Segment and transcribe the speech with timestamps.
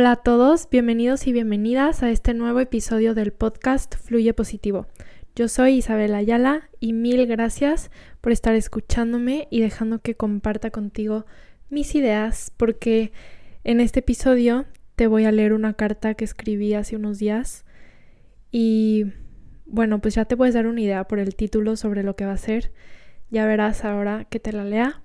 [0.00, 4.86] Hola a todos, bienvenidos y bienvenidas a este nuevo episodio del podcast Fluye Positivo.
[5.36, 7.90] Yo soy Isabel Ayala y mil gracias
[8.22, 11.26] por estar escuchándome y dejando que comparta contigo
[11.68, 13.12] mis ideas porque
[13.62, 14.64] en este episodio
[14.96, 17.66] te voy a leer una carta que escribí hace unos días
[18.50, 19.04] y
[19.66, 22.32] bueno, pues ya te puedes dar una idea por el título sobre lo que va
[22.32, 22.72] a ser.
[23.28, 25.02] Ya verás ahora que te la lea.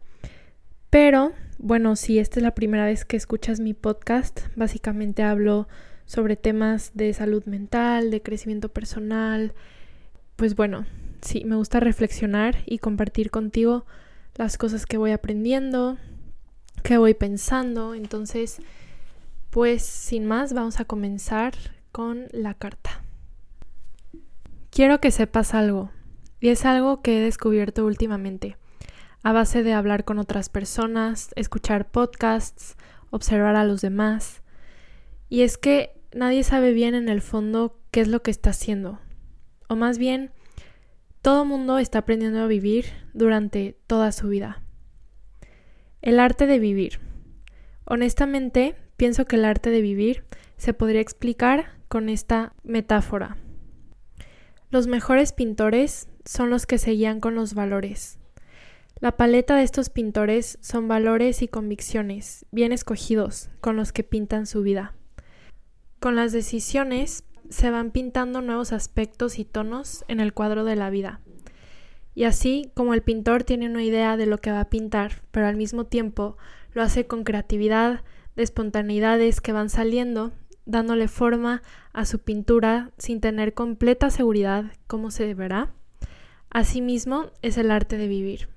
[0.90, 1.34] Pero
[1.66, 5.68] bueno, si esta es la primera vez que escuchas mi podcast, básicamente hablo
[6.06, 9.56] sobre temas de salud mental, de crecimiento personal.
[10.36, 10.86] Pues bueno,
[11.22, 13.88] sí, me gusta reflexionar y compartir contigo
[14.36, 15.98] las cosas que voy aprendiendo,
[16.84, 17.96] que voy pensando.
[17.96, 18.60] Entonces,
[19.50, 21.56] pues sin más, vamos a comenzar
[21.92, 23.02] con la carta.
[24.70, 25.90] Quiero que sepas algo,
[26.40, 28.56] y es algo que he descubierto últimamente
[29.26, 32.78] a base de hablar con otras personas, escuchar podcasts,
[33.10, 34.44] observar a los demás.
[35.30, 39.00] Y es que nadie sabe bien en el fondo qué es lo que está haciendo.
[39.68, 40.30] O más bien,
[41.24, 44.62] todo mundo está aprendiendo a vivir durante toda su vida.
[46.04, 47.00] El arte de vivir.
[47.84, 50.24] Honestamente, pienso que el arte de vivir
[50.58, 53.38] se podría explicar con esta metáfora.
[54.70, 58.20] Los mejores pintores son los que se guían con los valores,
[59.02, 64.48] la paleta de estos pintores son valores y convicciones bien escogidos con los que pintan
[64.48, 64.94] su vida.
[66.00, 70.90] Con las decisiones se van pintando nuevos aspectos y tonos en el cuadro de la
[70.90, 71.20] vida.
[72.14, 75.48] Y así como el pintor tiene una idea de lo que va a pintar, pero
[75.48, 76.38] al mismo tiempo
[76.74, 78.02] lo hace con creatividad,
[78.38, 80.32] de espontaneidades que van saliendo,
[80.66, 81.62] dándole forma
[81.94, 85.74] a su pintura sin tener completa seguridad cómo se verá,
[86.50, 88.55] asimismo es el arte de vivir.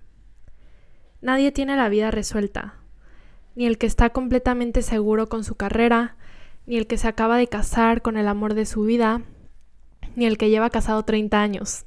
[1.21, 2.75] Nadie tiene la vida resuelta,
[3.57, 6.17] ni el que está completamente seguro con su carrera,
[6.67, 9.23] ni el que se acaba de casar con el amor de su vida,
[10.15, 11.87] ni el que lleva casado 30 años,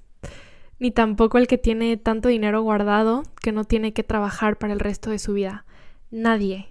[0.80, 4.80] ni tampoco el que tiene tanto dinero guardado que no tiene que trabajar para el
[4.80, 5.66] resto de su vida.
[6.10, 6.70] Nadie.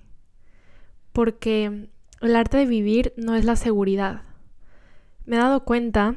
[1.13, 1.89] Porque
[2.21, 4.23] el arte de vivir no es la seguridad.
[5.25, 6.17] Me he dado cuenta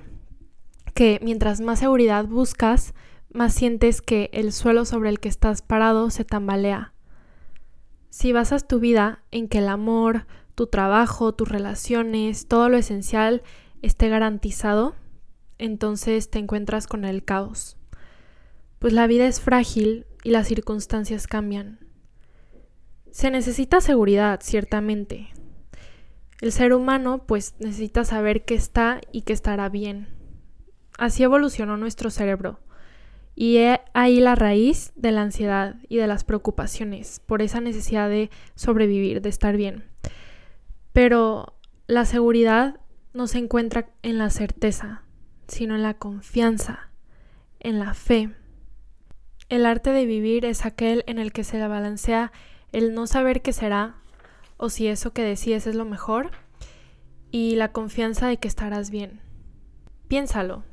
[0.94, 2.94] que mientras más seguridad buscas,
[3.34, 6.94] más sientes que el suelo sobre el que estás parado se tambalea.
[8.10, 13.42] Si basas tu vida en que el amor, tu trabajo, tus relaciones, todo lo esencial
[13.82, 14.96] esté garantizado,
[15.58, 17.76] entonces te encuentras con el caos.
[18.78, 21.80] Pues la vida es frágil y las circunstancias cambian.
[23.10, 25.30] Se necesita seguridad, ciertamente.
[26.40, 30.08] El ser humano pues necesita saber que está y que estará bien.
[31.00, 32.60] Así evolucionó nuestro cerebro
[33.36, 38.10] y he ahí la raíz de la ansiedad y de las preocupaciones por esa necesidad
[38.10, 39.86] de sobrevivir, de estar bien.
[40.92, 41.56] Pero
[41.88, 42.80] la seguridad
[43.14, 45.04] no se encuentra en la certeza,
[45.48, 46.90] sino en la confianza,
[47.60, 48.30] en la fe.
[49.50, 52.32] El arte de vivir es aquel en el que se balancea
[52.72, 53.96] el no saber qué será
[54.58, 56.32] o si eso que decides es lo mejor
[57.32, 59.22] y la confianza de que estarás bien.
[60.08, 60.64] Piénsalo.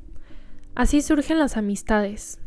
[0.75, 2.39] Así surgen las amistades,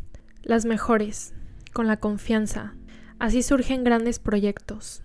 [0.44, 1.34] las mejores,
[1.72, 2.74] con la confianza.
[3.18, 5.02] Así surgen grandes proyectos.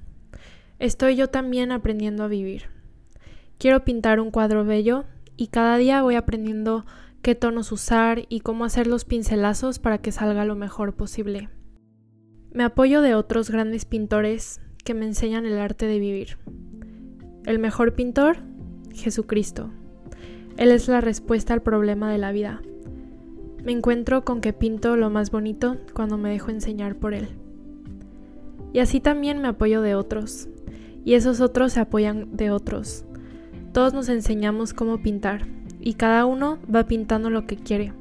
[0.77, 2.65] Estoy yo también aprendiendo a vivir.
[3.57, 5.05] Quiero pintar un cuadro bello
[5.35, 6.85] y cada día voy aprendiendo
[7.21, 11.49] qué tonos usar y cómo hacer los pincelazos para que salga lo mejor posible.
[12.51, 16.37] Me apoyo de otros grandes pintores que me enseñan el arte de vivir.
[17.45, 18.37] El mejor pintor,
[18.93, 19.71] Jesucristo.
[20.57, 22.61] Él es la respuesta al problema de la vida.
[23.63, 27.27] Me encuentro con que pinto lo más bonito cuando me dejo enseñar por él.
[28.71, 30.47] Y así también me apoyo de otros,
[31.03, 33.03] y esos otros se apoyan de otros.
[33.73, 35.47] Todos nos enseñamos cómo pintar,
[35.81, 37.93] y cada uno va pintando lo que quiere,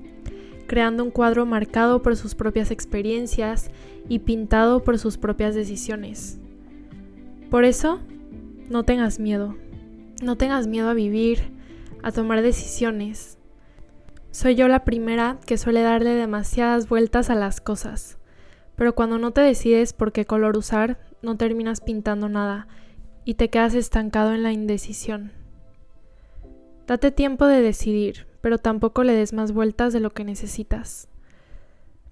[0.66, 3.70] creando un cuadro marcado por sus propias experiencias
[4.08, 6.38] y pintado por sus propias decisiones.
[7.50, 8.00] Por eso,
[8.68, 9.56] no tengas miedo,
[10.22, 11.40] no tengas miedo a vivir,
[12.02, 13.37] a tomar decisiones,
[14.30, 18.18] soy yo la primera que suele darle demasiadas vueltas a las cosas,
[18.76, 22.68] pero cuando no te decides por qué color usar, no terminas pintando nada
[23.24, 25.32] y te quedas estancado en la indecisión.
[26.86, 31.08] Date tiempo de decidir, pero tampoco le des más vueltas de lo que necesitas.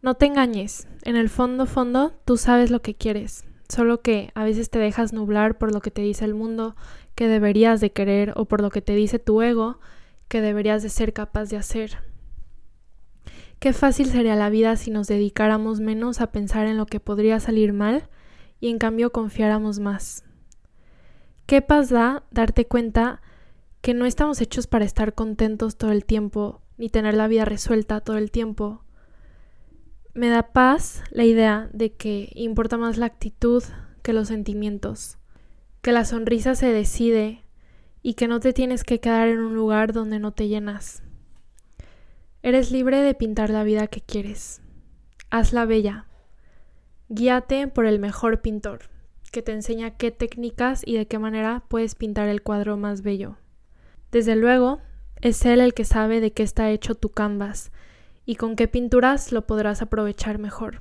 [0.02, 4.44] No te engañes, en el fondo fondo tú sabes lo que quieres, solo que a
[4.44, 6.76] veces te dejas nublar por lo que te dice el mundo
[7.14, 9.80] que deberías de querer o por lo que te dice tu ego
[10.28, 11.98] que deberías de ser capaz de hacer.
[13.58, 17.40] Qué fácil sería la vida si nos dedicáramos menos a pensar en lo que podría
[17.40, 18.08] salir mal
[18.60, 20.24] y en cambio confiáramos más.
[21.46, 23.22] qué paz da darte cuenta
[23.80, 28.00] que no estamos hechos para estar contentos todo el tiempo, ni tener la vida resuelta
[28.00, 28.82] todo el tiempo.
[30.12, 33.62] Me da paz la idea de que importa más la actitud
[34.02, 35.18] que los sentimientos,
[35.82, 37.45] que la sonrisa se decide
[38.06, 41.02] y que no te tienes que quedar en un lugar donde no te llenas.
[42.40, 44.62] Eres libre de pintar la vida que quieres.
[45.28, 46.06] Hazla bella.
[47.08, 48.90] Guíate por el mejor pintor,
[49.32, 53.38] que te enseña qué técnicas y de qué manera puedes pintar el cuadro más bello.
[54.12, 54.78] Desde luego,
[55.20, 57.72] es él el que sabe de qué está hecho tu canvas
[58.24, 60.80] y con qué pinturas lo podrás aprovechar mejor.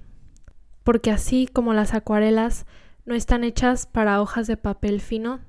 [0.84, 2.68] Porque así como las acuarelas
[3.04, 5.40] no están hechas para hojas de papel fino,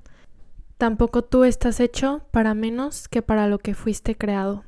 [0.77, 4.63] tampoco tú estás hecho para menos que para lo que fuiste creado.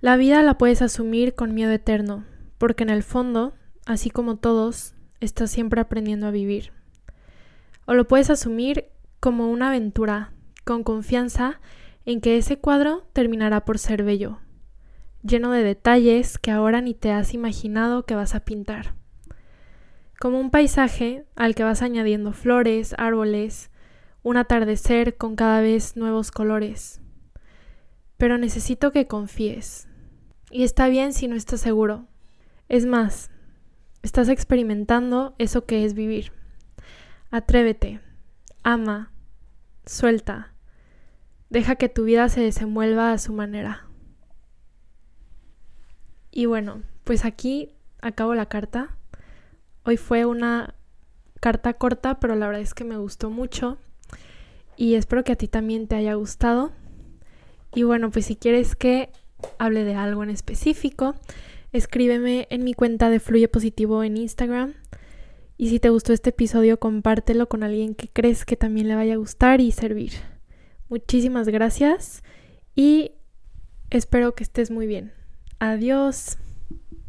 [0.00, 2.24] La vida la puedes asumir con miedo eterno,
[2.58, 3.54] porque en el fondo,
[3.86, 6.72] así como todos, estás siempre aprendiendo a vivir.
[7.86, 8.86] O lo puedes asumir
[9.20, 10.32] como una aventura,
[10.64, 11.60] con confianza
[12.04, 14.38] en que ese cuadro terminará por ser bello,
[15.22, 18.94] lleno de detalles que ahora ni te has imaginado que vas a pintar.
[20.20, 23.70] Como un paisaje al que vas añadiendo flores, árboles,
[24.26, 27.00] un atardecer con cada vez nuevos colores
[28.16, 29.88] pero necesito que confíes.
[30.50, 32.06] Y está bien si no estás seguro.
[32.68, 33.30] Es más,
[34.02, 36.32] estás experimentando eso que es vivir.
[37.30, 38.00] Atrévete,
[38.62, 39.12] ama,
[39.84, 40.54] suelta,
[41.50, 43.86] deja que tu vida se desenvuelva a su manera.
[46.30, 48.96] Y bueno, pues aquí acabo la carta.
[49.84, 50.74] Hoy fue una
[51.40, 53.78] carta corta, pero la verdad es que me gustó mucho
[54.76, 56.72] y espero que a ti también te haya gustado.
[57.74, 59.10] Y bueno, pues si quieres que
[59.58, 61.14] hable de algo en específico,
[61.72, 64.74] escríbeme en mi cuenta de Fluye Positivo en Instagram.
[65.58, 69.14] Y si te gustó este episodio, compártelo con alguien que crees que también le vaya
[69.14, 70.12] a gustar y servir.
[70.88, 72.22] Muchísimas gracias
[72.74, 73.12] y
[73.90, 75.12] espero que estés muy bien.
[75.58, 76.38] Adiós.